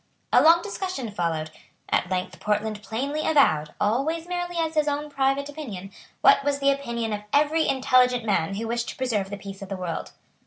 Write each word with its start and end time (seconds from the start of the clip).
A 0.33 0.41
long 0.41 0.63
discussion 0.63 1.11
followed. 1.11 1.51
At 1.87 2.09
length 2.09 2.39
Portland 2.39 2.81
plainly 2.81 3.23
avowed, 3.27 3.75
always 3.79 4.27
merely 4.27 4.57
as 4.57 4.73
his 4.73 4.87
own 4.87 5.11
private 5.11 5.47
opinion, 5.47 5.91
what 6.21 6.43
was 6.43 6.57
the 6.57 6.71
opinion 6.71 7.13
of 7.13 7.21
every 7.31 7.67
intelligent 7.67 8.25
man 8.25 8.55
who 8.55 8.67
wished 8.67 8.89
to 8.89 8.95
preserve 8.97 9.29
the 9.29 9.37
peace 9.37 9.61
of 9.61 9.69
the 9.69 9.77
world. 9.77 10.13